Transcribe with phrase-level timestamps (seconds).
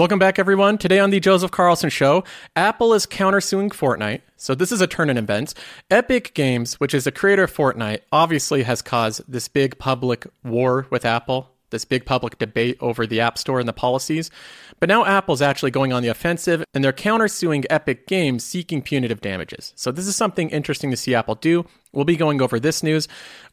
[0.00, 0.78] Welcome back, everyone.
[0.78, 2.24] Today on the Joseph Carlson Show,
[2.56, 4.22] Apple is countersuing Fortnite.
[4.34, 5.54] So this is a turn in events.
[5.90, 10.86] Epic Games, which is a creator of Fortnite, obviously has caused this big public war
[10.88, 14.30] with Apple, this big public debate over the App Store and the policies.
[14.80, 19.20] But now Apple's actually going on the offensive and they're countersuing Epic Games seeking punitive
[19.20, 19.74] damages.
[19.76, 21.66] So this is something interesting to see Apple do.
[21.92, 23.06] We'll be going over this news.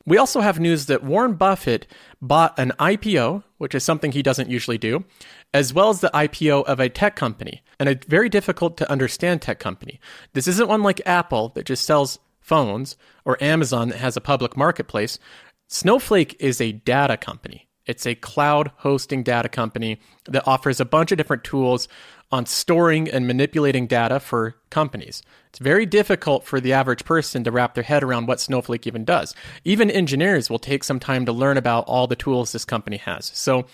[0.06, 1.86] We also have news that Warren Buffett
[2.22, 5.04] bought an IPO, which is something he doesn't usually do,
[5.54, 9.42] as well as the IPO of a tech company, and a very difficult to understand
[9.42, 10.00] tech company.
[10.32, 14.56] This isn't one like Apple that just sells phones or Amazon that has a public
[14.56, 15.20] marketplace.
[15.68, 17.67] Snowflake is a data company.
[17.88, 21.88] It's a cloud hosting data company that offers a bunch of different tools
[22.32, 25.24] on storing and manipulating data for companies.
[25.50, 29.06] It's very difficult for the average person to wrap their head around what Snowflake even
[29.06, 29.34] does.
[29.64, 33.32] Even engineers will take some time to learn about all the tools this company has.
[33.34, 33.66] So,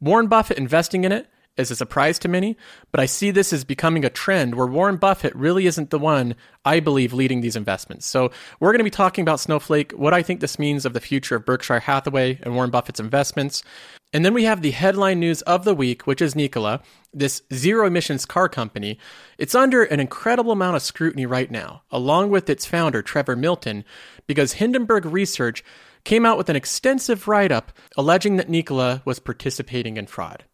[0.00, 2.56] Warren Buffett investing in it is a surprise to many,
[2.90, 6.34] but I see this as becoming a trend where Warren Buffett really isn't the one,
[6.64, 8.06] I believe, leading these investments.
[8.06, 11.00] So we're going to be talking about Snowflake, what I think this means of the
[11.00, 13.62] future of Berkshire Hathaway and Warren Buffett's investments.
[14.12, 17.86] And then we have the headline news of the week, which is Nikola, this zero
[17.86, 18.98] emissions car company.
[19.38, 23.84] It's under an incredible amount of scrutiny right now, along with its founder, Trevor Milton,
[24.26, 25.62] because Hindenburg Research
[26.04, 30.44] came out with an extensive write up alleging that Nikola was participating in fraud.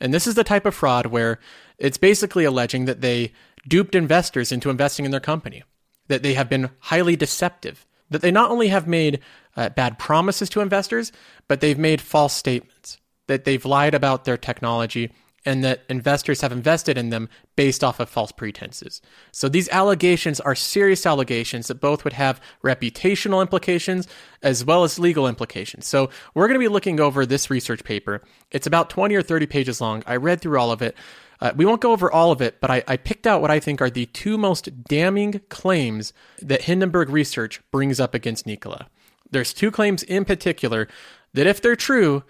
[0.00, 1.38] And this is the type of fraud where
[1.78, 3.32] it's basically alleging that they
[3.66, 5.62] duped investors into investing in their company,
[6.08, 9.20] that they have been highly deceptive, that they not only have made
[9.56, 11.12] uh, bad promises to investors,
[11.48, 15.10] but they've made false statements, that they've lied about their technology
[15.44, 19.02] and that investors have invested in them based off of false pretenses.
[19.32, 24.08] So these allegations are serious allegations that both would have reputational implications
[24.42, 25.86] as well as legal implications.
[25.86, 28.22] So we're going to be looking over this research paper.
[28.50, 30.02] It's about 20 or 30 pages long.
[30.06, 30.96] I read through all of it.
[31.40, 33.60] Uh, we won't go over all of it, but I, I picked out what I
[33.60, 38.88] think are the two most damning claims that Hindenburg Research brings up against Nikola.
[39.30, 40.88] There's two claims in particular
[41.34, 42.22] that, if they're true,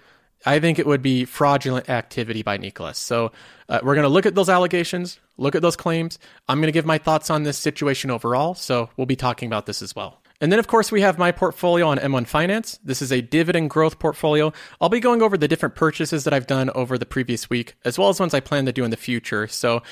[0.47, 2.99] I think it would be fraudulent activity by Nicholas.
[2.99, 3.33] So
[3.69, 6.19] uh, we're going to look at those allegations, look at those claims.
[6.49, 8.55] I'm going to give my thoughts on this situation overall.
[8.55, 10.21] So we'll be talking about this as well.
[10.41, 12.79] And then, of course, we have my portfolio on M1 Finance.
[12.85, 14.53] This is a dividend growth portfolio.
[14.81, 17.99] I'll be going over the different purchases that I've done over the previous week, as
[17.99, 19.47] well as ones I plan to do in the future.
[19.47, 19.83] So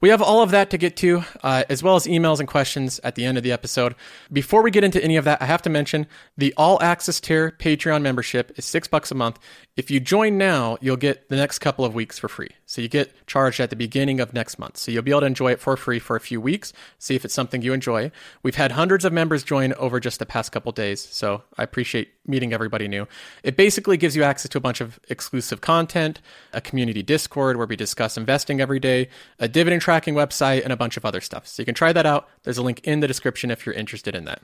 [0.00, 3.00] we have all of that to get to, uh, as well as emails and questions
[3.02, 3.94] at the end of the episode.
[4.32, 7.52] Before we get into any of that, I have to mention the all access tier
[7.58, 9.38] Patreon membership is six bucks a month.
[9.76, 12.50] If you join now, you'll get the next couple of weeks for free.
[12.68, 14.76] So you get charged at the beginning of next month.
[14.76, 17.24] So you'll be able to enjoy it for free for a few weeks, see if
[17.24, 18.10] it's something you enjoy.
[18.42, 21.00] We've had hundreds of members join over just the past couple days.
[21.00, 23.06] So I appreciate meeting everybody new.
[23.44, 26.20] It basically gives you access to a bunch of exclusive content,
[26.52, 30.76] a community Discord where we discuss investing every day, a dividend tracking website, and a
[30.76, 31.46] bunch of other stuff.
[31.46, 32.28] So you can try that out.
[32.42, 34.42] There's a link in the description if you're interested in that.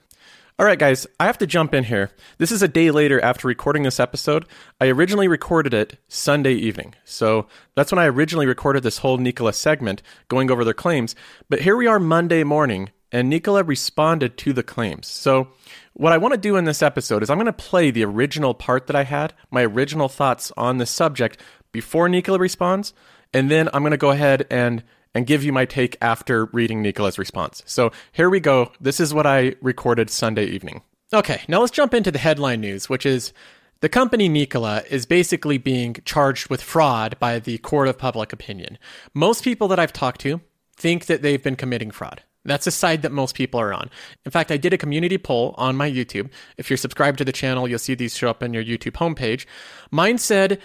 [0.58, 2.10] All right, guys, I have to jump in here.
[2.36, 4.44] This is a day later after recording this episode.
[4.82, 6.94] I originally recorded it Sunday evening.
[7.04, 11.16] So that's when I originally recorded this whole Nikola segment going over their claims.
[11.48, 15.06] But here we are Monday morning, and Nikola responded to the claims.
[15.06, 15.48] So
[15.94, 18.52] what I want to do in this episode is I'm going to play the original
[18.52, 21.41] part that I had, my original thoughts on the subject
[21.72, 22.92] before Nikola responds,
[23.32, 26.82] and then I'm going to go ahead and and give you my take after reading
[26.82, 27.62] Nikola's response.
[27.66, 28.72] So here we go.
[28.80, 30.82] This is what I recorded Sunday evening.
[31.12, 33.32] Okay, now let's jump into the headline news, which is
[33.80, 38.78] the company Nikola is basically being charged with fraud by the court of public opinion.
[39.12, 40.41] Most people that I've talked to
[40.76, 42.22] think that they've been committing fraud.
[42.44, 43.91] That's the side that most people are on.
[44.24, 46.30] In fact, I did a community poll on my YouTube.
[46.56, 49.47] If you're subscribed to the channel, you'll see these show up on your YouTube homepage.
[49.91, 50.60] Mine said,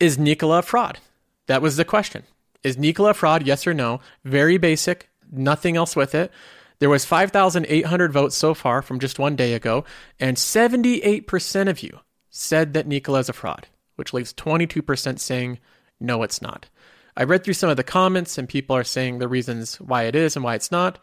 [0.00, 0.98] Is Nikola a fraud?
[1.46, 2.24] That was the question.
[2.64, 3.46] Is Nikola fraud?
[3.46, 4.00] Yes or no?
[4.24, 6.32] Very basic, nothing else with it.
[6.80, 9.84] There was 5,800 votes so far from just one day ago,
[10.18, 12.00] and 78% of you
[12.30, 15.60] said that Nikola is a fraud, which leaves 22% saying,
[16.00, 16.68] no, it's not.
[17.16, 20.16] I read through some of the comments, and people are saying the reasons why it
[20.16, 20.98] is and why it's not,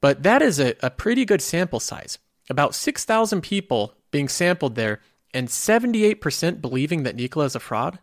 [0.00, 2.18] but that is a, a pretty good sample size.
[2.48, 5.00] About 6,000 people being sampled there,
[5.34, 7.98] and 78% believing that Nikola is a fraud.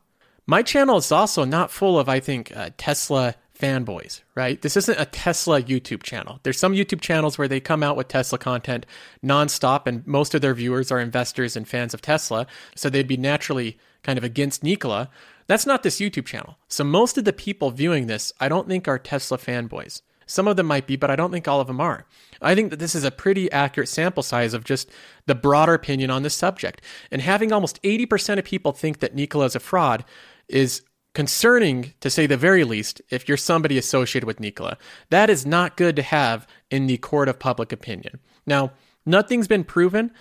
[0.50, 4.62] My channel is also not full of, I think, uh, Tesla fanboys, right?
[4.62, 6.40] This isn't a Tesla YouTube channel.
[6.44, 8.86] There's some YouTube channels where they come out with Tesla content
[9.22, 12.48] nonstop, and most of their viewers are investors and fans of Tesla.
[12.76, 15.10] So they'd be naturally kind of against Nikola.
[15.48, 16.58] That's not this YouTube channel.
[16.70, 20.02] So most of the people viewing this, I don't think are Tesla fanboys.
[20.28, 22.06] Some of them might be, but I don't think all of them are.
[22.42, 24.90] I think that this is a pretty accurate sample size of just
[25.26, 26.82] the broader opinion on this subject.
[27.12, 30.04] And having almost 80% of people think that Nikola is a fraud
[30.50, 30.82] is
[31.14, 34.78] concerning to say the very least if you're somebody associated with Nikola.
[35.10, 38.20] That is not good to have in the court of public opinion.
[38.46, 38.72] Now,
[39.06, 40.12] nothing's been proven,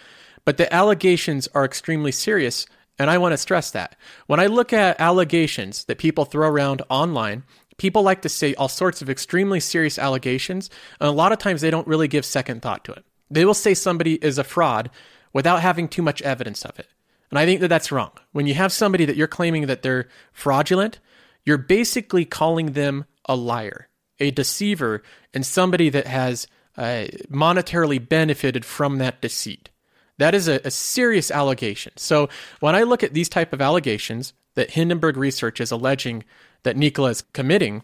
[0.44, 2.67] but the allegations are extremely serious.
[2.99, 3.94] And I want to stress that.
[4.26, 7.44] When I look at allegations that people throw around online,
[7.76, 11.61] people like to say all sorts of extremely serious allegations, and a lot of times
[11.61, 13.05] they don't really give second thought to it.
[13.31, 14.88] They will say somebody is a fraud
[15.34, 16.88] without having too much evidence of it.
[17.31, 18.12] And I think that that's wrong.
[18.32, 21.00] When you have somebody that you're claiming that they're fraudulent,
[21.44, 23.88] you're basically calling them a liar,
[24.19, 25.02] a deceiver,
[25.34, 26.46] and somebody that has
[26.76, 29.70] uh, monetarily benefited from that deceit.
[30.19, 31.93] That is a, a serious allegation.
[31.96, 32.28] So
[32.61, 36.25] when I look at these type of allegations that Hindenburg Research is alleging
[36.62, 37.82] that Nikola is committing,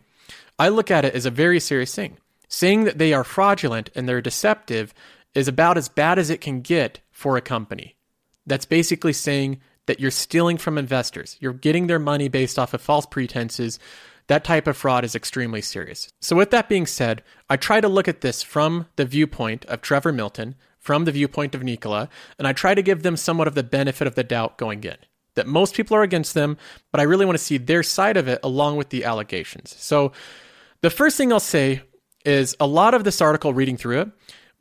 [0.59, 2.19] I look at it as a very serious thing.
[2.49, 4.93] Saying that they are fraudulent and they're deceptive
[5.35, 7.97] is about as bad as it can get for a company.
[8.47, 11.37] That's basically saying that you're stealing from investors.
[11.41, 13.79] You're getting their money based off of false pretenses.
[14.29, 16.09] That type of fraud is extremely serious.
[16.21, 19.83] So, with that being said, I try to look at this from the viewpoint of
[19.83, 22.09] Trevor Milton, from the viewpoint of Nikola,
[22.39, 24.97] and I try to give them somewhat of the benefit of the doubt going in.
[25.35, 26.57] That most people are against them,
[26.91, 29.75] but I really want to see their side of it along with the allegations.
[29.79, 30.13] So,
[30.83, 31.83] the first thing I'll say
[32.25, 34.11] is a lot of this article, reading through it,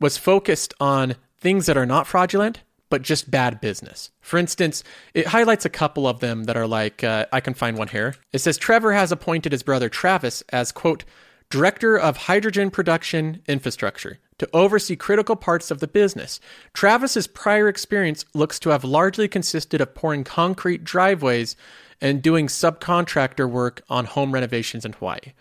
[0.00, 2.60] was focused on things that are not fraudulent
[2.92, 4.10] but just bad business.
[4.20, 4.84] For instance,
[5.14, 8.16] it highlights a couple of them that are like, uh, I can find one here.
[8.34, 11.04] It says Trevor has appointed his brother Travis as, quote,
[11.48, 16.38] director of hydrogen production infrastructure to oversee critical parts of the business.
[16.74, 21.56] Travis's prior experience looks to have largely consisted of pouring concrete driveways
[22.02, 25.32] and doing subcontractor work on home renovations in Hawaii.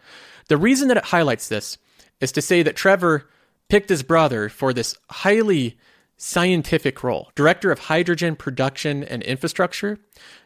[0.47, 1.77] The reason that it highlights this
[2.21, 3.27] is to say that Trevor
[3.67, 5.77] picked his brother for this highly
[6.23, 9.97] scientific role, director of hydrogen production and infrastructure.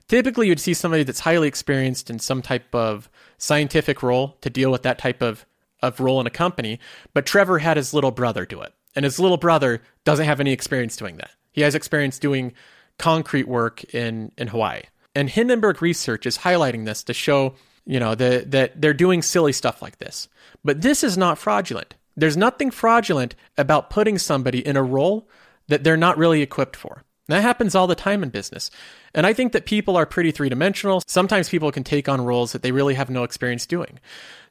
[0.08, 4.72] Typically, you'd see somebody that's highly experienced in some type of scientific role to deal
[4.72, 5.46] with that type of,
[5.82, 6.80] of role in a company.
[7.14, 8.74] But Trevor had his little brother do it.
[8.96, 11.32] And his little brother doesn't have any experience doing that.
[11.52, 12.54] He has experience doing
[12.98, 14.84] concrete work in, in Hawaii.
[15.14, 17.56] And Hindenburg Research is highlighting this to show,
[17.86, 20.30] you know, the, that they're doing silly stuff like this.
[20.64, 21.96] But this is not fraudulent.
[22.16, 25.28] There's nothing fraudulent about putting somebody in a role
[25.68, 27.04] that they're not really equipped for.
[27.28, 28.70] That happens all the time in business.
[29.14, 31.02] And I think that people are pretty three dimensional.
[31.08, 34.00] Sometimes people can take on roles that they really have no experience doing.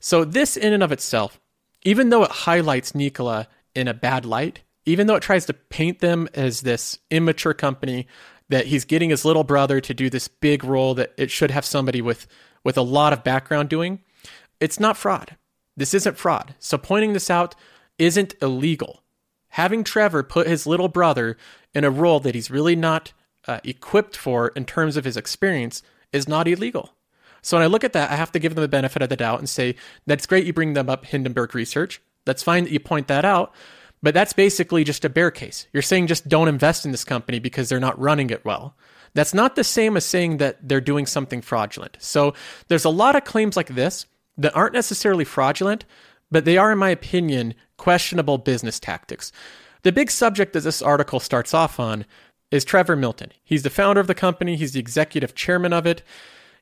[0.01, 1.41] So, this in and of itself,
[1.83, 6.01] even though it highlights Nikola in a bad light, even though it tries to paint
[6.01, 8.07] them as this immature company,
[8.49, 11.65] that he's getting his little brother to do this big role that it should have
[11.65, 12.27] somebody with,
[12.65, 14.01] with a lot of background doing,
[14.61, 15.37] it's not fraud.
[15.77, 16.55] This isn't fraud.
[16.59, 17.55] So, pointing this out
[17.99, 19.04] isn't illegal
[19.55, 21.37] having Trevor put his little brother
[21.75, 23.13] in a role that he's really not
[23.47, 25.81] uh, equipped for in terms of his experience
[26.13, 26.91] is not illegal.
[27.41, 29.17] So when I look at that, I have to give them the benefit of the
[29.17, 32.03] doubt and say, that's great you bring them up Hindenburg research.
[32.25, 33.55] That's fine that you point that out.
[34.03, 35.69] But that's basically just a bear case.
[35.73, 38.75] You're saying just don't invest in this company because they're not running it well.
[39.15, 41.97] That's not the same as saying that they're doing something fraudulent.
[42.01, 42.35] So
[42.67, 44.07] there's a lot of claims like this
[44.37, 45.85] that aren't necessarily fraudulent,
[46.29, 49.33] but they are, in my opinion, questionable business tactics.
[49.83, 52.07] The big subject that this article starts off on
[52.51, 53.33] is Trevor Milton.
[53.43, 56.03] He's the founder of the company, he's the executive chairman of it.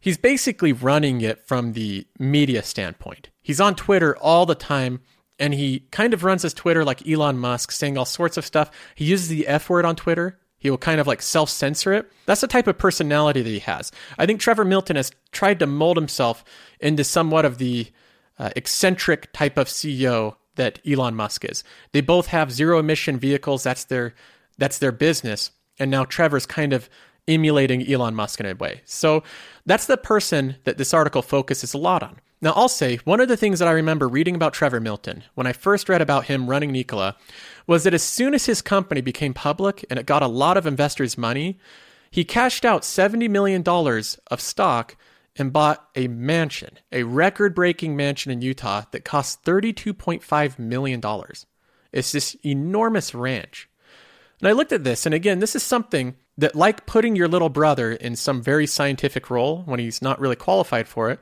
[0.00, 3.30] He's basically running it from the media standpoint.
[3.40, 5.00] He's on Twitter all the time
[5.38, 8.70] and he kind of runs his Twitter like Elon Musk, saying all sorts of stuff.
[8.94, 10.38] He uses the F word on Twitter.
[10.58, 12.10] He will kind of like self censor it.
[12.26, 13.90] That's the type of personality that he has.
[14.18, 16.44] I think Trevor Milton has tried to mold himself
[16.78, 17.88] into somewhat of the
[18.38, 21.64] uh, eccentric type of CEO that Elon Musk is.
[21.92, 23.62] They both have zero emission vehicles.
[23.62, 24.14] That's their
[24.58, 25.50] that's their business.
[25.78, 26.88] And now Trevor's kind of
[27.26, 28.82] emulating Elon Musk in a way.
[28.84, 29.22] So
[29.64, 32.20] that's the person that this article focuses a lot on.
[32.40, 35.46] Now, I'll say one of the things that I remember reading about Trevor Milton when
[35.46, 37.16] I first read about him running Nikola
[37.68, 40.66] was that as soon as his company became public and it got a lot of
[40.66, 41.60] investors' money,
[42.10, 44.96] he cashed out $70 million of stock
[45.36, 51.00] and bought a mansion, a record breaking mansion in Utah that cost $32.5 million.
[51.92, 53.68] It's this enormous ranch.
[54.40, 57.48] And I looked at this, and again, this is something that, like putting your little
[57.48, 61.20] brother in some very scientific role when he's not really qualified for it,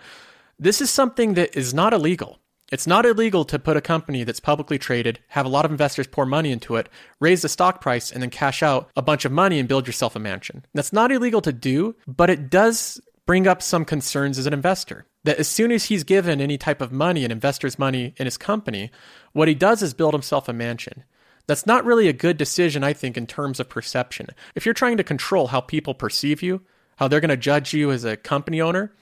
[0.59, 2.38] this is something that is not illegal.
[2.71, 6.07] It's not illegal to put a company that's publicly traded, have a lot of investors
[6.07, 6.88] pour money into it,
[7.19, 10.14] raise the stock price, and then cash out a bunch of money and build yourself
[10.14, 10.64] a mansion.
[10.73, 13.00] That's not illegal to do, but it does
[13.31, 15.07] bring up some concerns as an investor.
[15.23, 18.37] That as soon as he's given any type of money, an investor's money in his
[18.37, 18.91] company,
[19.35, 21.05] what he does is build himself a mansion.
[21.47, 24.31] That's not really a good decision, I think, in terms of perception.
[24.57, 26.63] If you're trying to control how people perceive you,
[26.97, 28.93] how they're going to judge you as a company owner,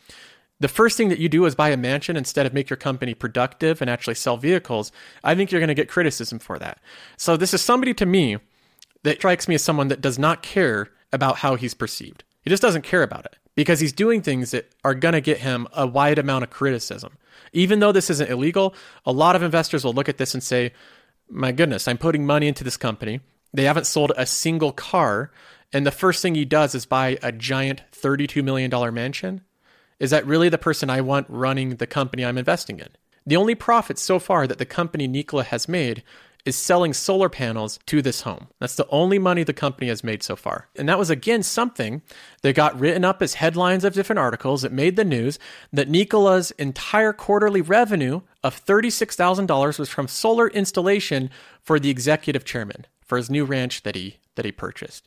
[0.60, 3.14] the first thing that you do is buy a mansion instead of make your company
[3.14, 4.92] productive and actually sell vehicles,
[5.24, 6.82] I think you're going to get criticism for that.
[7.16, 8.36] So this is somebody to me
[9.04, 12.24] that strikes me as someone that does not care about how he's perceived.
[12.42, 15.38] He just doesn't care about it because he's doing things that are going to get
[15.38, 17.18] him a wide amount of criticism.
[17.52, 18.72] Even though this isn't illegal,
[19.04, 20.72] a lot of investors will look at this and say,
[21.28, 23.18] "My goodness, I'm putting money into this company.
[23.52, 25.32] They haven't sold a single car,
[25.72, 29.40] and the first thing he does is buy a giant $32 million mansion."
[29.98, 32.90] Is that really the person I want running the company I'm investing in?
[33.26, 36.04] The only profit so far that the company Nikola has made
[36.48, 38.48] is selling solar panels to this home.
[38.58, 40.68] That's the only money the company has made so far.
[40.74, 42.02] And that was again something
[42.42, 44.64] that got written up as headlines of different articles.
[44.64, 45.38] It made the news
[45.72, 51.30] that Nikola's entire quarterly revenue of $36,000 was from solar installation
[51.62, 55.06] for the executive chairman for his new ranch that he that he purchased.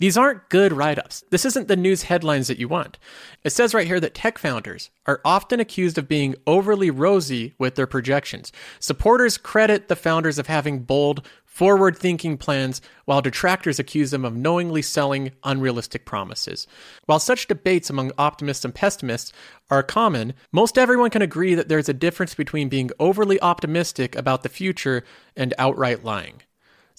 [0.00, 1.24] These aren't good write ups.
[1.30, 2.98] This isn't the news headlines that you want.
[3.42, 7.74] It says right here that tech founders are often accused of being overly rosy with
[7.74, 8.52] their projections.
[8.78, 14.36] Supporters credit the founders of having bold, forward thinking plans, while detractors accuse them of
[14.36, 16.68] knowingly selling unrealistic promises.
[17.06, 19.32] While such debates among optimists and pessimists
[19.68, 24.44] are common, most everyone can agree that there's a difference between being overly optimistic about
[24.44, 25.02] the future
[25.34, 26.42] and outright lying.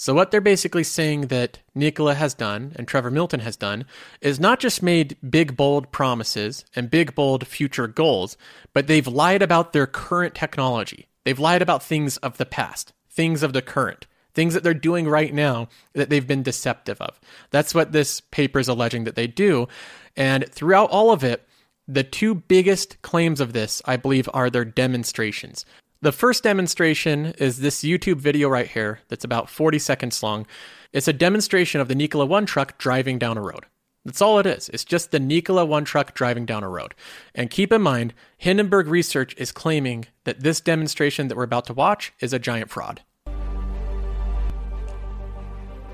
[0.02, 3.84] So, what they're basically saying that Nikola has done and Trevor Milton has done
[4.22, 8.38] is not just made big, bold promises and big, bold future goals,
[8.72, 11.10] but they've lied about their current technology.
[11.26, 15.06] They've lied about things of the past, things of the current, things that they're doing
[15.06, 17.20] right now that they've been deceptive of.
[17.50, 19.68] That's what this paper is alleging that they do.
[20.16, 21.46] And throughout all of it,
[21.90, 25.66] the two biggest claims of this, I believe, are their demonstrations.
[26.02, 30.48] The first demonstration is this YouTube video right here that's about 40 seconds long.
[30.94, 33.66] It's a demonstration of the Nikola 1 truck driving down a road.
[34.06, 34.70] That's all it is.
[34.70, 36.96] It's just the Nikola 1 truck driving down a road.
[37.36, 41.74] And keep in mind, Hindenburg Research is claiming that this demonstration that we're about to
[41.74, 43.02] watch is a giant fraud.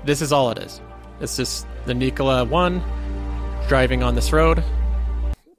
[0.04, 0.80] This is all it is.
[1.20, 2.80] It's just the Nikola 1
[3.66, 4.62] driving on this road.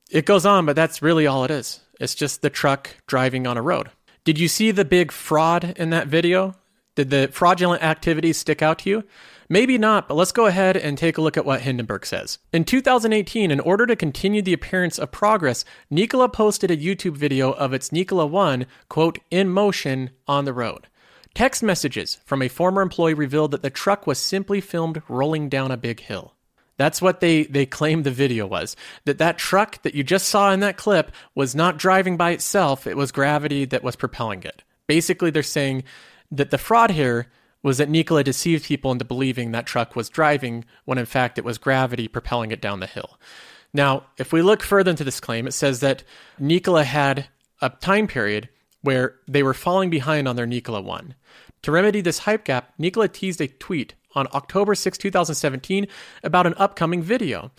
[0.10, 1.82] It goes on, but that's really all it is.
[2.00, 3.90] It's just the truck driving on a road.
[4.28, 6.54] Did you see the big fraud in that video?
[6.96, 9.06] Did the fraudulent activities stick out to you?
[9.48, 12.38] Maybe not, but let's go ahead and take a look at what Hindenburg says.
[12.52, 17.54] In 2018, in order to continue the appearance of progress, Nikola posted a YouTube video
[17.54, 20.88] of its Nikola 1, quote, in motion on the road.
[21.34, 25.72] Text messages from a former employee revealed that the truck was simply filmed rolling down
[25.72, 26.34] a big hill.
[26.78, 28.76] That's what they they claimed the video was.
[29.06, 32.88] That that truck that you just saw in that clip was not driving by itself,
[32.88, 34.64] it was gravity that was propelling it.
[34.88, 35.84] Basically they're saying
[36.32, 37.28] that the fraud here
[37.64, 41.46] was that Nikola deceived people into believing that truck was driving when in fact it
[41.46, 43.20] was gravity propelling it down the hill.
[43.74, 46.04] Now, if we look further into this claim, it says that
[46.40, 47.28] Nikola had
[47.62, 48.50] a time period
[48.82, 51.16] where they were falling behind on their Nikola 1.
[51.64, 55.88] To remedy this hype gap, Nikola teased a tweet on October 6, 2017,
[56.24, 57.52] about an upcoming video.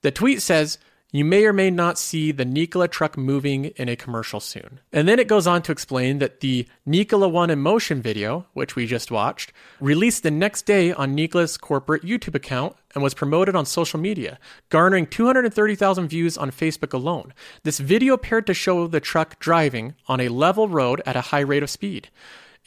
[0.00, 0.78] The tweet says,
[1.12, 4.80] you may or may not see the Nikola truck moving in a commercial soon.
[4.92, 8.74] And then it goes on to explain that the Nikola One in Motion video, which
[8.74, 13.54] we just watched, released the next day on Nikola's corporate YouTube account and was promoted
[13.54, 17.32] on social media, garnering 230,000 views on Facebook alone.
[17.62, 21.40] This video appeared to show the truck driving on a level road at a high
[21.40, 22.08] rate of speed.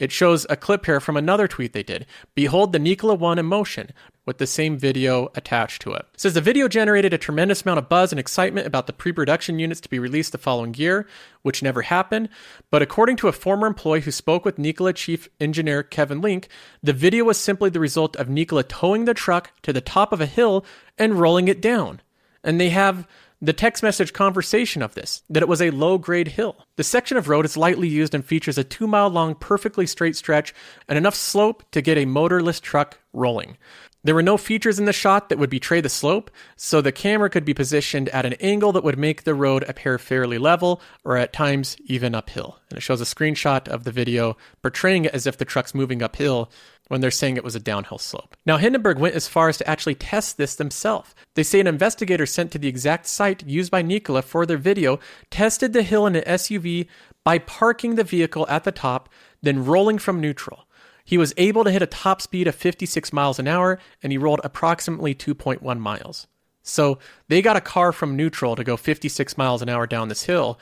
[0.00, 2.06] It shows a clip here from another tweet they did.
[2.34, 3.92] Behold the Nikola 1 in motion
[4.26, 6.00] with the same video attached to it.
[6.00, 6.06] it.
[6.16, 9.80] Says the video generated a tremendous amount of buzz and excitement about the pre-production units
[9.82, 11.06] to be released the following year,
[11.42, 12.28] which never happened.
[12.70, 16.48] But according to a former employee who spoke with Nikola chief engineer Kevin Lynk,
[16.82, 20.20] the video was simply the result of Nikola towing the truck to the top of
[20.20, 20.64] a hill
[20.98, 22.00] and rolling it down.
[22.42, 23.06] And they have
[23.42, 26.66] the text message conversation of this, that it was a low grade hill.
[26.76, 30.16] The section of road is lightly used and features a two mile long, perfectly straight
[30.16, 30.54] stretch
[30.88, 33.56] and enough slope to get a motorless truck rolling.
[34.02, 37.28] There were no features in the shot that would betray the slope, so the camera
[37.28, 41.18] could be positioned at an angle that would make the road appear fairly level or
[41.18, 42.58] at times even uphill.
[42.70, 46.02] And it shows a screenshot of the video portraying it as if the truck's moving
[46.02, 46.50] uphill
[46.90, 48.36] when they're saying it was a downhill slope.
[48.44, 51.14] Now, Hindenburg went as far as to actually test this themselves.
[51.36, 54.98] They say an investigator sent to the exact site used by Nikola for their video
[55.30, 56.88] tested the hill in an SUV
[57.22, 59.08] by parking the vehicle at the top,
[59.40, 60.66] then rolling from neutral.
[61.04, 64.18] He was able to hit a top speed of 56 miles an hour and he
[64.18, 66.26] rolled approximately 2.1 miles.
[66.64, 70.24] So they got a car from neutral to go 56 miles an hour down this
[70.24, 70.58] hill,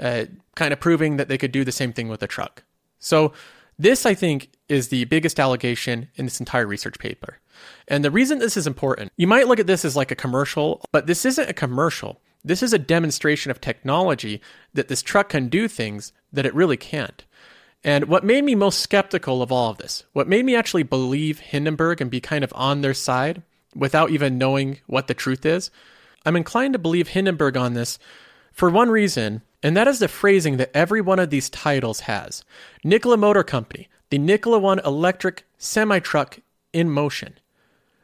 [0.00, 2.62] uh, kind of proving that they could do the same thing with a truck.
[3.00, 3.32] So
[3.78, 7.38] this, I think, is the biggest allegation in this entire research paper.
[7.88, 10.84] And the reason this is important, you might look at this as like a commercial,
[10.92, 12.20] but this isn't a commercial.
[12.44, 14.40] This is a demonstration of technology
[14.74, 17.24] that this truck can do things that it really can't.
[17.82, 21.38] And what made me most skeptical of all of this, what made me actually believe
[21.38, 23.42] Hindenburg and be kind of on their side
[23.74, 25.70] without even knowing what the truth is,
[26.24, 27.98] I'm inclined to believe Hindenburg on this
[28.52, 32.44] for one reason, and that is the phrasing that every one of these titles has.
[32.84, 36.38] Nikola Motor Company, the Nikola One electric semi truck
[36.74, 37.38] in motion.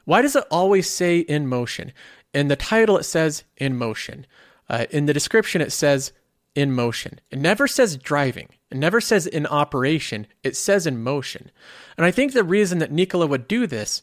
[0.06, 1.92] Why does it always say in motion?
[2.32, 4.26] In the title, it says in motion.
[4.70, 6.12] Uh, in the description, it says
[6.54, 7.20] in motion.
[7.30, 8.48] It never says driving.
[8.70, 10.26] It never says in operation.
[10.42, 11.50] It says in motion.
[11.98, 14.02] And I think the reason that Nikola would do this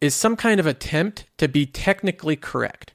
[0.00, 2.92] is some kind of attempt to be technically correct.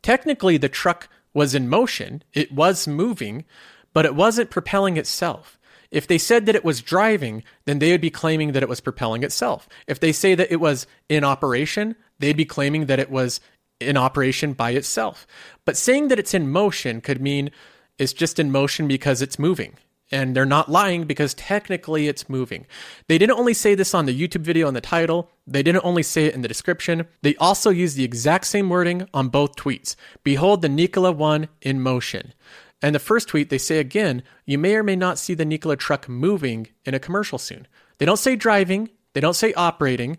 [0.00, 3.44] Technically, the truck was in motion, it was moving,
[3.92, 5.58] but it wasn't propelling itself.
[5.90, 8.80] If they said that it was driving, then they would be claiming that it was
[8.80, 9.68] propelling itself.
[9.86, 13.40] If they say that it was in operation, they'd be claiming that it was
[13.78, 15.26] in operation by itself.
[15.64, 17.50] But saying that it's in motion could mean
[17.98, 19.74] it's just in motion because it's moving.
[20.12, 22.66] And they're not lying because technically it's moving.
[23.08, 26.02] They didn't only say this on the YouTube video in the title, they didn't only
[26.02, 29.96] say it in the description, they also used the exact same wording on both tweets.
[30.22, 32.34] Behold the Nikola 1 in motion.
[32.82, 35.76] And the first tweet, they say again, you may or may not see the Nikola
[35.76, 37.66] truck moving in a commercial soon.
[37.98, 40.18] They don't say driving, they don't say operating,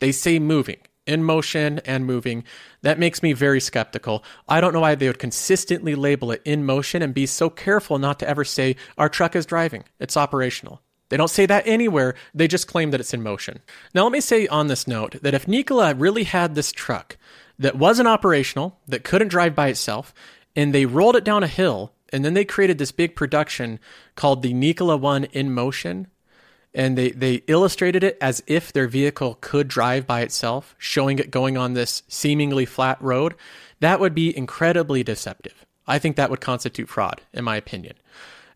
[0.00, 2.44] they say moving in motion and moving.
[2.82, 4.24] That makes me very skeptical.
[4.48, 7.98] I don't know why they would consistently label it in motion and be so careful
[7.98, 10.80] not to ever say, our truck is driving, it's operational.
[11.10, 13.60] They don't say that anywhere, they just claim that it's in motion.
[13.94, 17.16] Now, let me say on this note that if Nikola really had this truck
[17.58, 20.14] that wasn't operational, that couldn't drive by itself,
[20.56, 23.78] and they rolled it down a hill, and then they created this big production
[24.16, 26.08] called the Nikola One in Motion,
[26.74, 31.30] and they, they illustrated it as if their vehicle could drive by itself, showing it
[31.30, 33.34] going on this seemingly flat road,
[33.80, 35.64] that would be incredibly deceptive.
[35.86, 37.94] I think that would constitute fraud, in my opinion.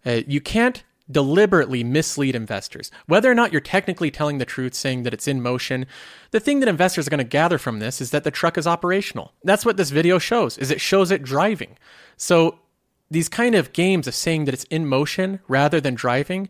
[0.05, 2.91] Uh, you can't deliberately mislead investors.
[3.07, 5.87] Whether or not you're technically telling the truth, saying that it's in motion,
[6.33, 8.67] the thing that investors are going to gather from this is that the truck is
[8.67, 9.33] operational.
[9.43, 11.79] That's what this video shows, is it shows it driving.
[12.17, 12.59] So
[13.11, 16.49] these kind of games of saying that it's in motion rather than driving,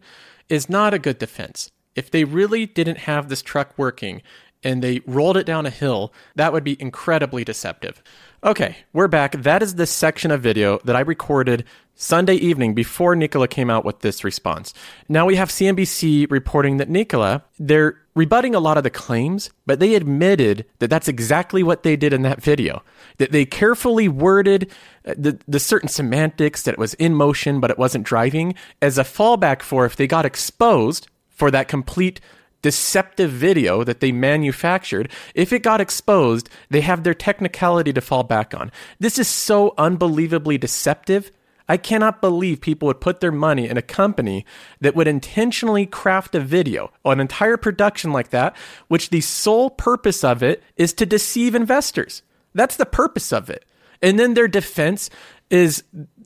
[0.49, 1.71] is not a good defense.
[1.95, 4.23] If they really didn't have this truck working
[4.63, 8.03] and they rolled it down a hill, that would be incredibly deceptive.
[8.45, 9.33] Okay, we're back.
[9.33, 13.85] That is the section of video that I recorded Sunday evening before Nikola came out
[13.85, 14.73] with this response.
[15.09, 19.81] Now we have CNBC reporting that Nikola, they're rebutting a lot of the claims, but
[19.81, 22.85] they admitted that that's exactly what they did in that video.
[23.17, 24.71] That they carefully worded
[25.05, 28.99] uh, the, the certain semantics that it was in motion, but it wasn't driving as
[28.99, 32.21] a fallback for if they got exposed for that complete
[32.63, 38.25] deceptive video that they manufactured, if it got exposed, they have their technicality to fall
[38.25, 38.73] back on.
[38.99, 41.31] This is so unbelievably deceptive
[41.69, 44.47] I cannot believe people would put their money in a company
[44.81, 48.57] that would intentionally craft a video, an entire production like that,
[48.89, 52.23] which the sole purpose of it is to deceive investors.
[52.55, 53.67] That's the purpose of it.
[54.01, 55.11] And then their defense
[55.51, 55.85] is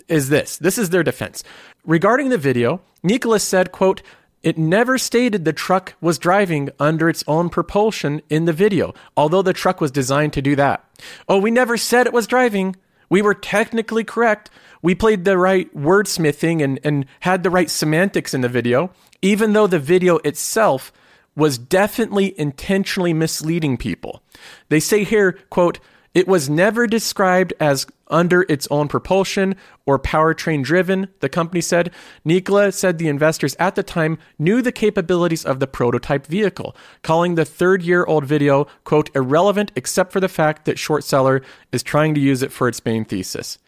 [0.09, 0.57] is this.
[0.59, 1.43] This is their defense.
[1.85, 4.03] Regarding the video, Nicholas said, quote,
[4.43, 9.43] it never stated the truck was driving under its own propulsion in the video, although
[9.43, 10.85] the truck was designed to do that.
[11.29, 12.77] Oh, we never said it was driving.
[13.09, 14.51] We were technically correct,
[14.83, 18.91] we played the right wordsmithing and, and had the right semantics in the video,
[19.23, 20.93] even though the video itself
[21.37, 24.23] was definitely intentionally misleading people.
[24.69, 25.79] They say here, quote,
[26.15, 31.91] it was never described as under its own propulsion or powertrain driven, the company said.
[32.25, 37.35] Nikola said the investors at the time knew the capabilities of the prototype vehicle, calling
[37.35, 41.83] the third year old video, quote, irrelevant except for the fact that short seller is
[41.83, 43.59] trying to use it for its main thesis.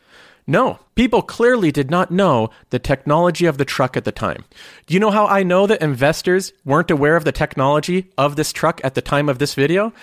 [0.46, 4.44] No, people clearly did not know the technology of the truck at the time.
[4.86, 8.52] Do you know how I know that investors weren't aware of the technology of this
[8.52, 9.94] truck at the time of this video?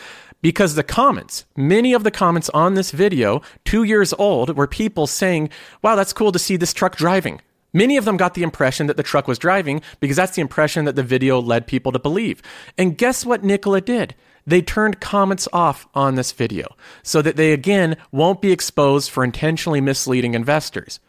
[0.41, 5.07] Because the comments, many of the comments on this video, two years old, were people
[5.07, 5.49] saying,
[5.81, 7.41] wow, that's cool to see this truck driving.
[7.73, 10.85] Many of them got the impression that the truck was driving because that's the impression
[10.85, 12.41] that the video led people to believe.
[12.77, 14.15] And guess what Nikola did?
[14.45, 19.23] they turned comments off on this video so that they again won't be exposed for
[19.23, 20.99] intentionally misleading investors.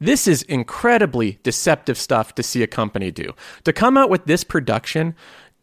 [0.00, 3.34] This is incredibly deceptive stuff to see a company do.
[3.64, 5.14] To come out with this production,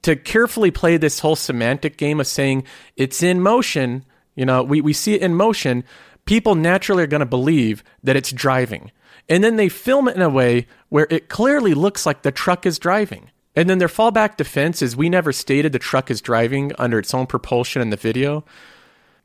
[0.02, 2.64] to carefully play this whole semantic game of saying
[2.96, 5.84] it's in motion, you know, we, we see it in motion,
[6.26, 8.92] people naturally are going to believe that it's driving.
[9.28, 12.66] And then they film it in a way where it clearly looks like the truck
[12.66, 13.30] is driving.
[13.56, 17.14] And then their fallback defense is we never stated the truck is driving under its
[17.14, 18.46] own propulsion in the video.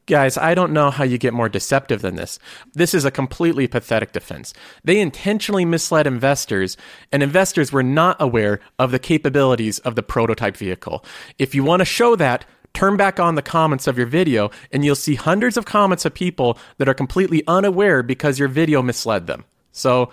[0.06, 2.38] Guys, I don't know how you get more deceptive than this.
[2.74, 4.52] This is a completely pathetic defense.
[4.84, 6.76] They intentionally misled investors,
[7.10, 11.04] and investors were not aware of the capabilities of the prototype vehicle.
[11.38, 14.84] If you want to show that, turn back on the comments of your video, and
[14.84, 19.26] you'll see hundreds of comments of people that are completely unaware because your video misled
[19.26, 19.44] them.
[19.72, 20.10] So,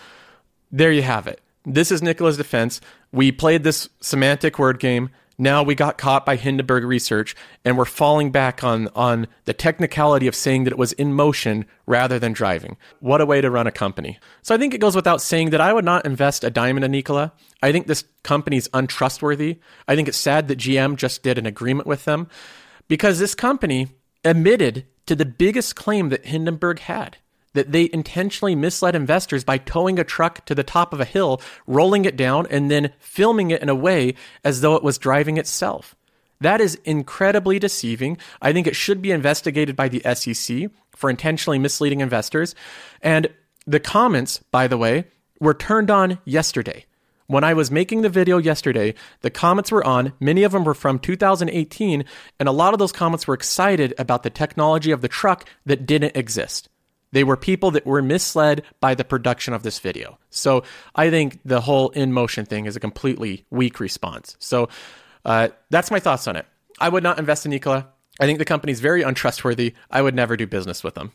[0.71, 1.41] there you have it.
[1.65, 2.79] This is Nikola's defense.
[3.11, 5.09] We played this semantic word game.
[5.41, 10.27] Now we got caught by Hindenburg research and we're falling back on, on the technicality
[10.27, 12.77] of saying that it was in motion rather than driving.
[12.99, 14.19] What a way to run a company.
[14.43, 16.91] So I think it goes without saying that I would not invest a dime in
[16.91, 17.33] Nikola.
[17.63, 19.57] I think this company is untrustworthy.
[19.87, 22.27] I think it's sad that GM just did an agreement with them
[22.87, 23.87] because this company
[24.23, 27.17] admitted to the biggest claim that Hindenburg had
[27.53, 31.41] that they intentionally misled investors by towing a truck to the top of a hill,
[31.67, 35.37] rolling it down, and then filming it in a way as though it was driving
[35.37, 35.95] itself.
[36.39, 38.17] That is incredibly deceiving.
[38.41, 42.55] I think it should be investigated by the SEC for intentionally misleading investors.
[43.01, 43.27] And
[43.67, 45.05] the comments, by the way,
[45.39, 46.85] were turned on yesterday.
[47.27, 50.13] When I was making the video yesterday, the comments were on.
[50.19, 52.03] Many of them were from 2018,
[52.39, 55.85] and a lot of those comments were excited about the technology of the truck that
[55.85, 56.67] didn't exist.
[57.11, 60.17] They were people that were misled by the production of this video.
[60.29, 60.63] So
[60.95, 64.35] I think the whole in motion thing is a completely weak response.
[64.39, 64.69] So
[65.25, 66.45] uh, that's my thoughts on it.
[66.79, 67.87] I would not invest in Nikola.
[68.19, 69.73] I think the company's very untrustworthy.
[69.89, 71.11] I would never do business with them.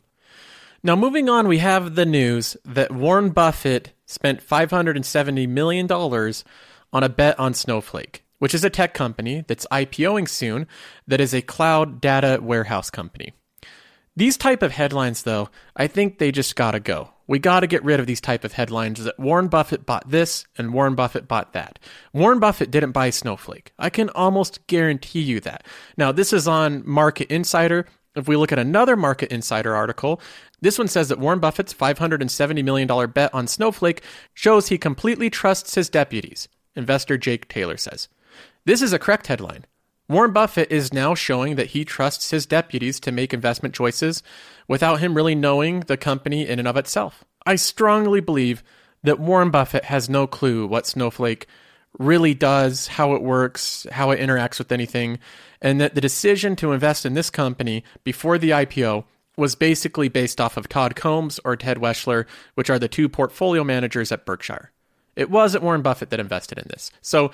[0.82, 7.08] Now, moving on, we have the news that Warren Buffett spent $570 million on a
[7.08, 10.66] bet on Snowflake, which is a tech company that's IPOing soon
[11.06, 13.32] that is a cloud data warehouse company.
[14.16, 17.10] These type of headlines, though, I think they just gotta go.
[17.26, 20.72] We gotta get rid of these type of headlines that Warren Buffett bought this and
[20.72, 21.78] Warren Buffett bought that.
[22.14, 23.72] Warren Buffett didn't buy Snowflake.
[23.78, 25.66] I can almost guarantee you that.
[25.98, 27.86] Now, this is on Market Insider.
[28.14, 30.22] If we look at another Market Insider article,
[30.62, 34.02] this one says that Warren Buffett's $570 million bet on Snowflake
[34.32, 38.08] shows he completely trusts his deputies, investor Jake Taylor says.
[38.64, 39.66] This is a correct headline.
[40.08, 44.22] Warren Buffett is now showing that he trusts his deputies to make investment choices
[44.68, 47.24] without him really knowing the company in and of itself.
[47.44, 48.62] I strongly believe
[49.02, 51.46] that Warren Buffett has no clue what Snowflake
[51.98, 55.18] really does, how it works, how it interacts with anything,
[55.60, 59.04] and that the decision to invest in this company before the IPO
[59.36, 63.64] was basically based off of Todd Combs or Ted Weschler, which are the two portfolio
[63.64, 64.70] managers at Berkshire.
[65.14, 66.90] It wasn't Warren Buffett that invested in this.
[67.00, 67.30] So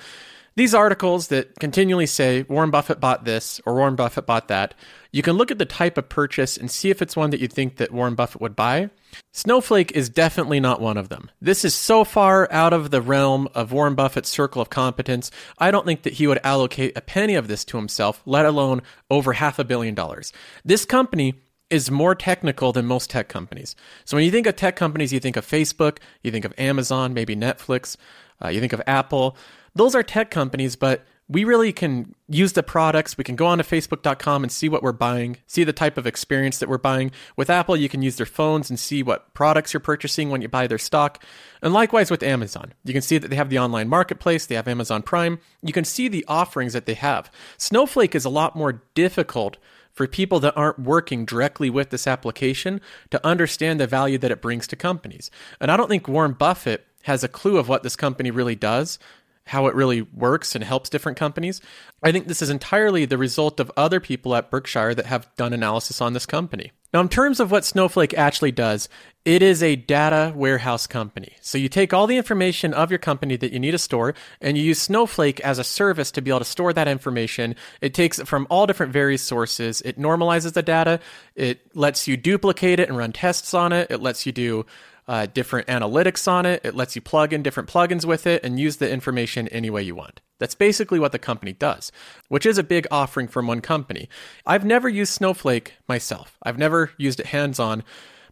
[0.55, 4.75] these articles that continually say Warren Buffett bought this or Warren Buffett bought that,
[5.11, 7.47] you can look at the type of purchase and see if it's one that you
[7.47, 8.89] think that Warren Buffett would buy.
[9.31, 11.29] Snowflake is definitely not one of them.
[11.39, 15.29] This is so far out of the realm of Warren Buffett's circle of competence.
[15.57, 18.81] I don't think that he would allocate a penny of this to himself, let alone
[19.09, 20.33] over half a billion dollars.
[20.65, 21.35] This company
[21.69, 23.75] is more technical than most tech companies.
[24.05, 27.13] So when you think of tech companies, you think of Facebook, you think of Amazon,
[27.13, 27.97] maybe Netflix,
[28.43, 29.37] uh, you think of Apple
[29.75, 33.17] those are tech companies, but we really can use the products.
[33.17, 36.59] We can go onto facebook.com and see what we're buying, see the type of experience
[36.59, 37.11] that we're buying.
[37.37, 40.49] With Apple, you can use their phones and see what products you're purchasing when you
[40.49, 41.23] buy their stock.
[41.61, 44.67] And likewise with Amazon, you can see that they have the online marketplace, they have
[44.67, 45.39] Amazon Prime.
[45.61, 47.31] You can see the offerings that they have.
[47.57, 49.57] Snowflake is a lot more difficult
[49.93, 52.81] for people that aren't working directly with this application
[53.11, 55.31] to understand the value that it brings to companies.
[55.61, 58.97] And I don't think Warren Buffett has a clue of what this company really does
[59.45, 61.61] how it really works and helps different companies.
[62.01, 65.53] I think this is entirely the result of other people at Berkshire that have done
[65.53, 66.71] analysis on this company.
[66.93, 68.87] Now, in terms of what Snowflake actually does,
[69.25, 71.33] it is a data warehouse company.
[71.41, 74.57] So you take all the information of your company that you need to store and
[74.57, 77.55] you use Snowflake as a service to be able to store that information.
[77.81, 79.81] It takes it from all different various sources.
[79.81, 80.99] It normalizes the data.
[81.35, 83.89] It lets you duplicate it and run tests on it.
[83.89, 84.65] It lets you do
[85.07, 86.61] uh, different analytics on it.
[86.63, 89.83] It lets you plug in different plugins with it and use the information any way
[89.83, 90.21] you want.
[90.39, 91.91] That's basically what the company does,
[92.27, 94.09] which is a big offering from one company.
[94.45, 97.83] I've never used Snowflake myself, I've never used it hands on,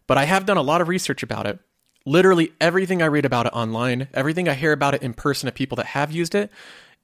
[0.06, 1.58] but I have done a lot of research about it.
[2.04, 5.54] Literally everything I read about it online, everything I hear about it in person of
[5.54, 6.50] people that have used it,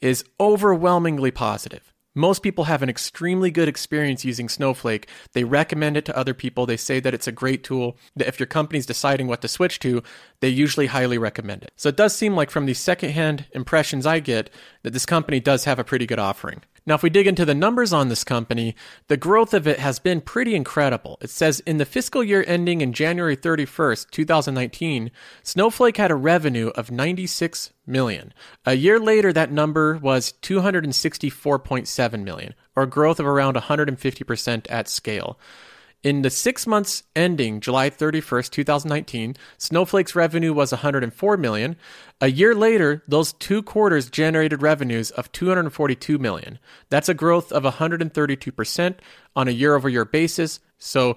[0.00, 1.92] is overwhelmingly positive.
[2.18, 5.08] Most people have an extremely good experience using Snowflake.
[5.34, 6.66] They recommend it to other people.
[6.66, 9.78] They say that it's a great tool, that if your company's deciding what to switch
[9.80, 10.02] to,
[10.40, 11.70] they usually highly recommend it.
[11.76, 14.50] So it does seem like from the secondhand impressions I get
[14.82, 16.62] that this company does have a pretty good offering.
[16.88, 18.74] Now, if we dig into the numbers on this company,
[19.08, 21.18] the growth of it has been pretty incredible.
[21.20, 25.10] It says in the fiscal year ending in January 31st, 2019,
[25.42, 28.32] Snowflake had a revenue of 96 million.
[28.64, 35.38] A year later, that number was 264.7 million, or growth of around 150% at scale.
[36.04, 41.76] In the six months ending July 31st, 2019, Snowflake's revenue was 104 million.
[42.20, 46.60] A year later, those two quarters generated revenues of 242 million.
[46.88, 48.94] That's a growth of 132%
[49.34, 50.60] on a year over year basis.
[50.78, 51.16] So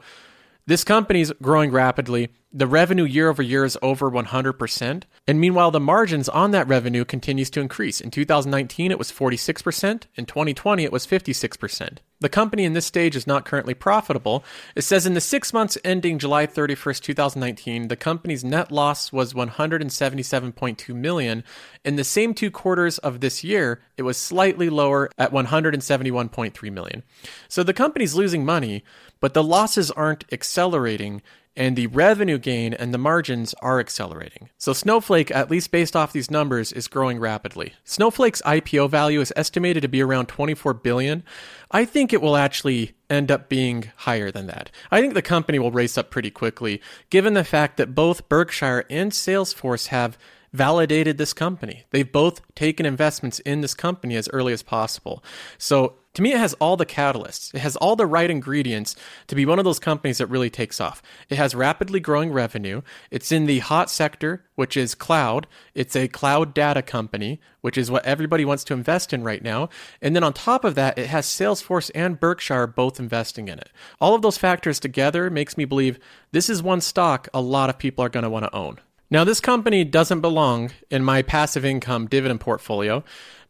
[0.66, 2.30] this company is growing rapidly.
[2.54, 5.04] The revenue year over year is over 100%.
[5.26, 8.02] And meanwhile, the margins on that revenue continues to increase.
[8.02, 10.04] In 2019, it was 46%.
[10.16, 12.00] In 2020, it was 56%.
[12.20, 14.44] The company in this stage is not currently profitable.
[14.76, 19.34] It says in the six months ending July 31st, 2019, the company's net loss was
[19.34, 21.44] 177.2 million.
[21.86, 27.04] In the same two quarters of this year, it was slightly lower at 171.3 million.
[27.48, 28.84] So the company's losing money,
[29.20, 31.22] but the losses aren't accelerating
[31.56, 34.50] and the revenue gain and the margins are accelerating.
[34.58, 37.74] So Snowflake, at least based off these numbers, is growing rapidly.
[37.84, 41.24] Snowflake's IPO value is estimated to be around 24 billion.
[41.70, 44.72] I think it will actually end up being higher than that.
[44.92, 48.86] I think the company will race up pretty quickly, given the fact that both Berkshire
[48.90, 50.18] and Salesforce have
[50.54, 51.86] validated this company.
[51.92, 55.24] They've both taken investments in this company as early as possible.
[55.58, 57.54] So to me, it has all the catalysts.
[57.54, 58.96] It has all the right ingredients
[59.28, 61.02] to be one of those companies that really takes off.
[61.30, 62.82] It has rapidly growing revenue.
[63.10, 65.48] It's in the hot sector, which is cloud.
[65.74, 69.70] It's a cloud data company, which is what everybody wants to invest in right now.
[70.02, 73.70] And then on top of that, it has Salesforce and Berkshire both investing in it.
[74.02, 75.98] All of those factors together makes me believe
[76.34, 78.80] this is one stock a lot of people are going to want to own.
[79.12, 83.04] Now, this company doesn't belong in my passive income dividend portfolio,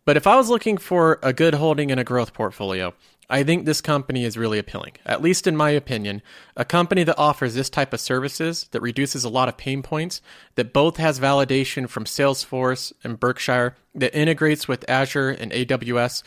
[0.05, 2.93] but if I was looking for a good holding in a growth portfolio,
[3.31, 6.21] I think this company is really appealing, at least in my opinion.
[6.57, 10.21] A company that offers this type of services, that reduces a lot of pain points,
[10.55, 16.23] that both has validation from Salesforce and Berkshire, that integrates with Azure and AWS.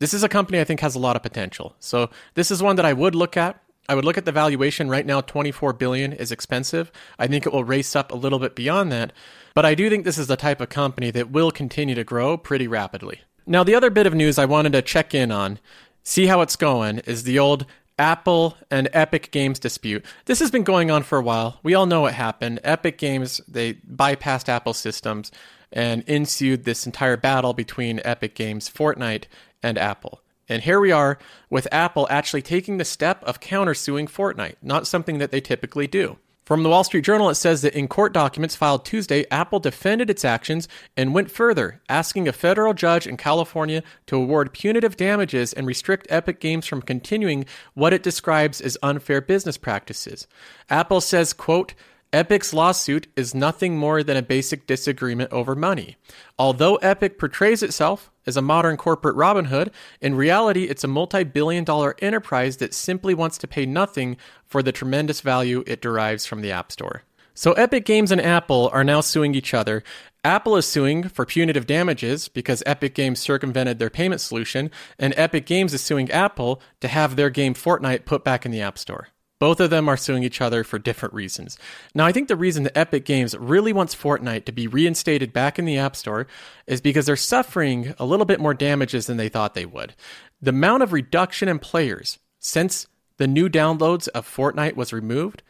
[0.00, 1.76] This is a company I think has a lot of potential.
[1.78, 3.62] So, this is one that I would look at.
[3.88, 6.92] I would look at the valuation right now 24 billion is expensive.
[7.18, 9.12] I think it will race up a little bit beyond that,
[9.54, 12.36] but I do think this is the type of company that will continue to grow
[12.36, 13.22] pretty rapidly.
[13.46, 15.58] Now, the other bit of news I wanted to check in on,
[16.02, 17.64] see how it's going, is the old
[17.98, 20.04] Apple and Epic Games dispute.
[20.26, 21.58] This has been going on for a while.
[21.62, 22.60] We all know what happened.
[22.62, 25.32] Epic Games, they bypassed Apple systems
[25.72, 29.24] and ensued this entire battle between Epic Games, Fortnite,
[29.62, 30.20] and Apple.
[30.48, 31.18] And here we are
[31.50, 36.18] with Apple actually taking the step of countersuing Fortnite, not something that they typically do.
[36.48, 40.08] From the Wall Street Journal, it says that in court documents filed Tuesday, Apple defended
[40.08, 45.52] its actions and went further, asking a federal judge in California to award punitive damages
[45.52, 50.26] and restrict Epic Games from continuing what it describes as unfair business practices.
[50.70, 51.74] Apple says, quote,
[52.10, 55.96] Epic's lawsuit is nothing more than a basic disagreement over money.
[56.38, 61.22] Although Epic portrays itself as a modern corporate Robin Hood, in reality it's a multi
[61.22, 64.16] billion dollar enterprise that simply wants to pay nothing
[64.46, 67.02] for the tremendous value it derives from the App Store.
[67.34, 69.84] So Epic Games and Apple are now suing each other.
[70.24, 75.44] Apple is suing for punitive damages because Epic Games circumvented their payment solution, and Epic
[75.44, 79.08] Games is suing Apple to have their game Fortnite put back in the App Store.
[79.38, 81.58] Both of them are suing each other for different reasons.
[81.94, 85.58] Now, I think the reason that Epic Games really wants Fortnite to be reinstated back
[85.58, 86.26] in the App Store
[86.66, 89.94] is because they're suffering a little bit more damages than they thought they would.
[90.42, 95.42] The amount of reduction in players since the new downloads of Fortnite was removed,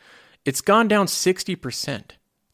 [0.44, 2.02] it's gone down 60%.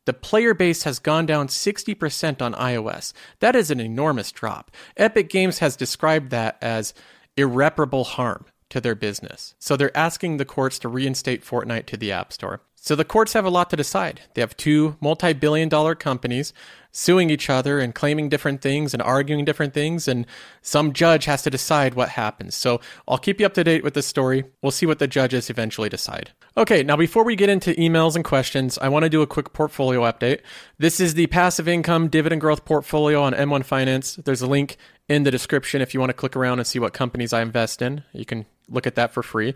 [0.05, 3.13] The player base has gone down 60% on iOS.
[3.41, 4.71] That is an enormous drop.
[4.97, 6.93] Epic Games has described that as
[7.37, 9.55] irreparable harm to their business.
[9.59, 12.61] So they're asking the courts to reinstate Fortnite to the App Store.
[12.85, 14.21] So the courts have a lot to decide.
[14.35, 16.53] They have two multi billion dollar companies
[16.93, 20.27] suing each other and claiming different things and arguing different things, and
[20.61, 22.55] some judge has to decide what happens.
[22.55, 24.45] So I'll keep you up to date with this story.
[24.61, 26.33] We'll see what the judges eventually decide.
[26.59, 29.55] Okay, now before we get into emails and questions, I want to do a quick
[29.55, 30.41] portfolio update.
[30.79, 34.17] This is the passive income dividend growth portfolio on M1 Finance.
[34.17, 34.77] There's a link
[35.09, 37.81] in the description if you want to click around and see what companies I invest
[37.81, 38.05] in.
[38.13, 39.55] You can look at that for free.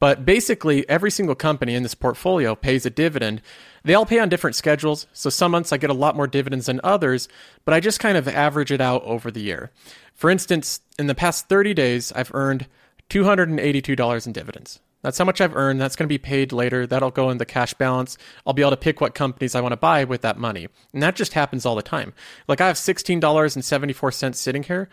[0.00, 3.40] But basically, every single company in this portfolio pays a dividend.
[3.84, 5.06] They all pay on different schedules.
[5.12, 7.28] So some months I get a lot more dividends than others,
[7.64, 9.70] but I just kind of average it out over the year.
[10.14, 12.66] For instance, in the past 30 days, I've earned
[13.10, 14.80] $282 in dividends.
[15.02, 15.80] That's how much I've earned.
[15.80, 16.86] That's going to be paid later.
[16.86, 18.16] That'll go in the cash balance.
[18.46, 20.68] I'll be able to pick what companies I want to buy with that money.
[20.94, 22.14] And that just happens all the time.
[22.48, 24.88] Like I have $16.74 sitting here.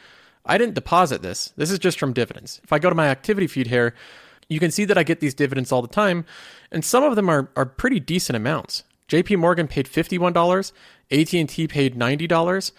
[0.46, 1.54] I didn't deposit this.
[1.56, 2.60] This is just from dividends.
[2.64, 3.94] If I go to my activity feed here,
[4.50, 6.26] you can see that I get these dividends all the time,
[6.72, 8.84] and some of them are, are pretty decent amounts.
[9.08, 10.72] JP Morgan paid $51,
[11.12, 12.72] AT&T paid $90.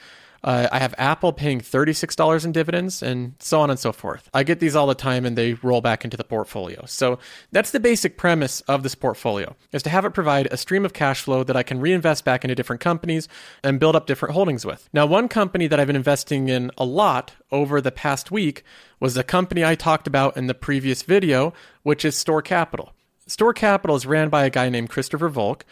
[0.45, 4.29] Uh, I have Apple paying $36 in dividends and so on and so forth.
[4.35, 6.85] I get these all the time and they roll back into the portfolio.
[6.87, 7.19] So
[7.53, 10.93] that's the basic premise of this portfolio is to have it provide a stream of
[10.93, 13.29] cash flow that I can reinvest back into different companies
[13.63, 14.89] and build up different holdings with.
[14.93, 18.65] Now, one company that I've been investing in a lot over the past week
[18.99, 21.53] was the company I talked about in the previous video,
[21.83, 22.93] which is Store Capital.
[23.27, 25.65] Store Capital is ran by a guy named Christopher Volk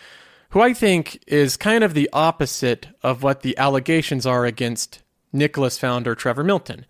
[0.50, 5.78] who I think is kind of the opposite of what the allegations are against Nikola's
[5.78, 6.86] founder Trevor Milton.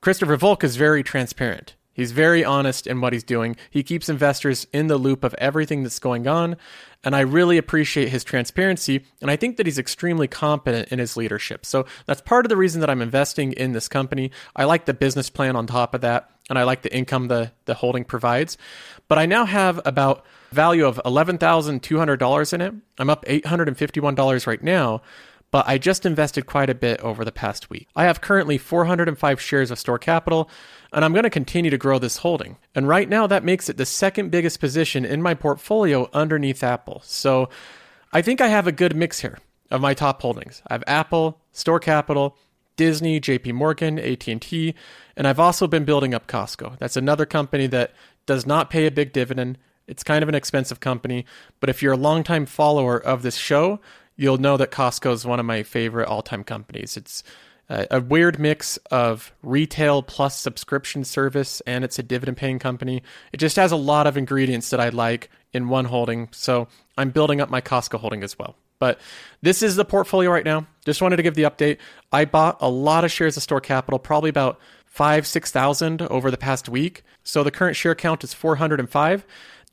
[0.00, 1.74] Christopher Volk is very transparent.
[1.98, 3.56] He's very honest in what he's doing.
[3.70, 6.56] He keeps investors in the loop of everything that's going on.
[7.02, 9.04] And I really appreciate his transparency.
[9.20, 11.66] And I think that he's extremely competent in his leadership.
[11.66, 14.30] So that's part of the reason that I'm investing in this company.
[14.54, 16.30] I like the business plan on top of that.
[16.48, 18.56] And I like the income the, the holding provides.
[19.08, 22.74] But I now have about value of $11,200 in it.
[23.00, 25.02] I'm up $851 right now
[25.50, 27.88] but I just invested quite a bit over the past week.
[27.96, 30.50] I have currently 405 shares of Store Capital,
[30.92, 32.58] and I'm going to continue to grow this holding.
[32.74, 37.00] And right now, that makes it the second biggest position in my portfolio underneath Apple.
[37.04, 37.48] So
[38.12, 39.38] I think I have a good mix here
[39.70, 40.62] of my top holdings.
[40.66, 42.36] I have Apple, Store Capital,
[42.76, 44.74] Disney, JP Morgan, AT&T,
[45.16, 46.78] and I've also been building up Costco.
[46.78, 47.92] That's another company that
[48.24, 49.58] does not pay a big dividend.
[49.86, 51.24] It's kind of an expensive company,
[51.60, 53.80] but if you're a longtime follower of this show,
[54.18, 56.98] you'll know that Costco is one of my favorite all-time companies.
[56.98, 57.22] It's
[57.70, 63.02] a, a weird mix of retail plus subscription service, and it's a dividend-paying company.
[63.32, 67.10] It just has a lot of ingredients that I like in one holding, so I'm
[67.10, 68.56] building up my Costco holding as well.
[68.80, 69.00] But
[69.40, 70.66] this is the portfolio right now.
[70.84, 71.78] Just wanted to give the update.
[72.12, 76.30] I bought a lot of shares of Store Capital, probably about five, six thousand over
[76.30, 77.02] the past week.
[77.24, 79.26] So the current share count is 405.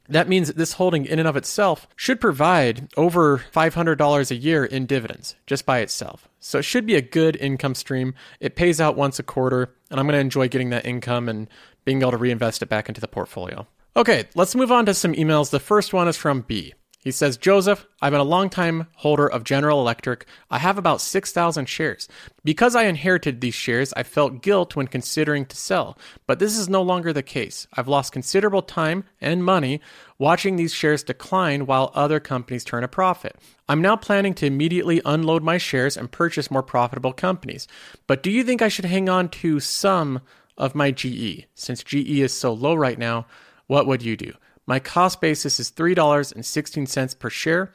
[0.07, 4.65] That means that this holding in and of itself should provide over $500 a year
[4.65, 6.29] in dividends just by itself.
[6.39, 8.13] So it should be a good income stream.
[8.39, 11.47] It pays out once a quarter, and I'm going to enjoy getting that income and
[11.85, 13.67] being able to reinvest it back into the portfolio.
[13.97, 15.49] Okay, let's move on to some emails.
[15.49, 16.73] The first one is from B.
[17.05, 20.25] He says, Joseph, I've been a long-time holder of General Electric.
[20.49, 22.09] I have about 6,000 shares.
[22.43, 25.99] Because I inherited these shares, I felt guilt when considering to sell.
[26.25, 27.67] But this is no longer the case.
[27.73, 29.81] I've lost considerable time and money
[30.17, 33.35] watching these shares decline while other companies turn a profit.
[33.69, 37.67] I'm now planning to immediately unload my shares and purchase more profitable companies.
[38.07, 40.21] But do you think I should hang on to some
[40.57, 41.45] of my GE?
[41.53, 43.27] Since GE is so low right now,
[43.67, 44.33] what would you do?
[44.67, 47.73] My cost basis is $3.16 per share,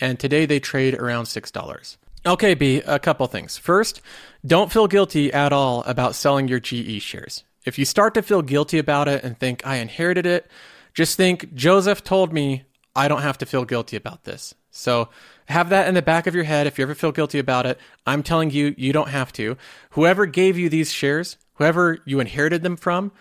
[0.00, 1.96] and today they trade around $6.
[2.26, 3.58] Okay, B, a couple things.
[3.58, 4.00] First,
[4.46, 7.44] don't feel guilty at all about selling your GE shares.
[7.64, 10.50] If you start to feel guilty about it and think, I inherited it,
[10.94, 12.64] just think, Joseph told me
[12.96, 14.54] I don't have to feel guilty about this.
[14.70, 15.08] So
[15.46, 16.66] have that in the back of your head.
[16.66, 19.56] If you ever feel guilty about it, I'm telling you, you don't have to.
[19.90, 23.12] Whoever gave you these shares, whoever you inherited them from,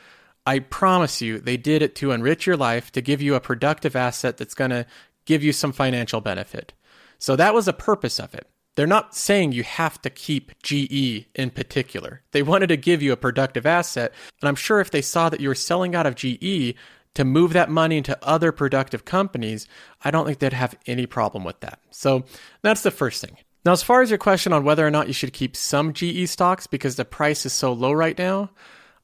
[0.49, 3.95] I promise you, they did it to enrich your life, to give you a productive
[3.95, 4.87] asset that's going to
[5.25, 6.73] give you some financial benefit.
[7.19, 8.47] So that was the purpose of it.
[8.73, 12.23] They're not saying you have to keep GE in particular.
[12.31, 14.11] They wanted to give you a productive asset.
[14.41, 16.73] And I'm sure if they saw that you were selling out of GE
[17.13, 19.67] to move that money into other productive companies,
[20.03, 21.79] I don't think they'd have any problem with that.
[21.91, 22.23] So
[22.63, 23.37] that's the first thing.
[23.65, 26.27] Now, as far as your question on whether or not you should keep some GE
[26.27, 28.49] stocks because the price is so low right now,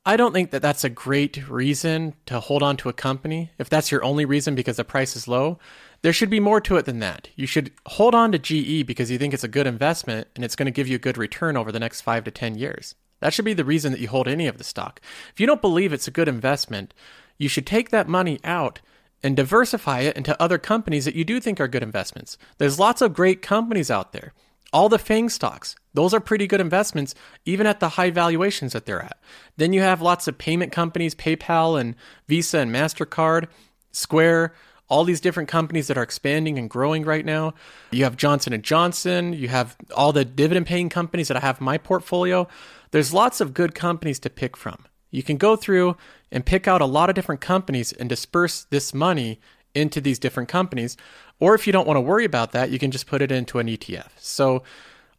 [0.07, 3.49] I don't think that that's a great reason to hold on to a company.
[3.57, 5.57] If that's your only reason because the price is low,
[6.03, 7.29] there should be more to it than that.
[7.35, 10.55] You should hold on to GE because you think it's a good investment and it's
[10.55, 12.93] going to give you a good return over the next five to 10 years.
[13.19, 15.01] That should be the reason that you hold any of the stock.
[15.33, 16.93] If you don't believe it's a good investment,
[17.39, 18.81] you should take that money out
[19.23, 22.37] and diversify it into other companies that you do think are good investments.
[22.59, 24.33] There's lots of great companies out there.
[24.75, 27.15] All the FANG stocks, those are pretty good investments,
[27.45, 29.17] even at the high valuations that they're at.
[29.55, 31.95] Then you have lots of payment companies, PayPal and
[32.27, 33.47] Visa and MasterCard,
[33.93, 34.53] Square,
[34.89, 37.53] all these different companies that are expanding and growing right now.
[37.91, 41.77] You have Johnson Johnson, you have all the dividend paying companies that I have my
[41.77, 42.45] portfolio.
[42.91, 44.83] there's lots of good companies to pick from.
[45.09, 45.95] You can go through
[46.33, 49.39] and pick out a lot of different companies and disperse this money
[49.75, 50.97] into these different companies.
[51.39, 53.59] Or if you don't want to worry about that, you can just put it into
[53.59, 54.09] an ETF.
[54.17, 54.63] So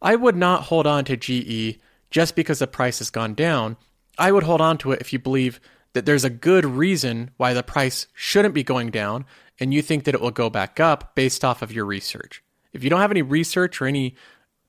[0.01, 1.79] I would not hold on to GE
[2.09, 3.77] just because the price has gone down.
[4.17, 5.59] I would hold on to it if you believe
[5.93, 9.25] that there's a good reason why the price shouldn't be going down
[9.59, 12.43] and you think that it will go back up based off of your research.
[12.73, 14.15] If you don't have any research or any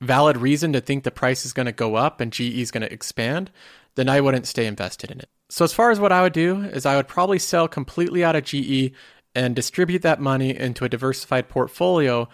[0.01, 2.81] valid reason to think the price is going to go up and GE is going
[2.81, 3.51] to expand,
[3.95, 5.29] then I wouldn't stay invested in it.
[5.49, 8.35] So as far as what I would do is I would probably sell completely out
[8.35, 8.93] of GE
[9.35, 12.27] and distribute that money into a diversified portfolio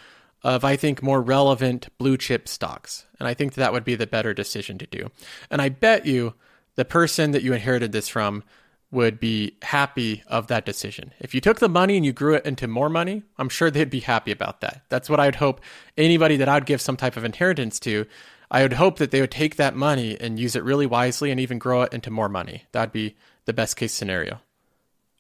[0.44, 3.06] of I think more relevant blue chip stocks.
[3.20, 5.10] And I think that would be the better decision to do.
[5.50, 6.36] And I bet you
[6.76, 8.44] the person that you inherited this from
[8.92, 11.12] would be happy of that decision.
[11.20, 13.90] If you took the money and you grew it into more money, I'm sure they'd
[13.90, 14.84] be happy about that.
[14.90, 15.62] That's what I'd hope
[15.98, 18.06] anybody that I'd give some type of inheritance to,
[18.52, 21.40] I would hope that they would take that money and use it really wisely and
[21.40, 22.66] even grow it into more money.
[22.72, 23.16] That'd be
[23.46, 24.40] the best case scenario.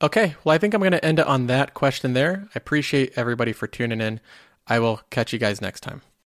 [0.01, 2.47] Okay, well, I think I'm going to end it on that question there.
[2.49, 4.19] I appreciate everybody for tuning in.
[4.67, 6.01] I will catch you guys next time.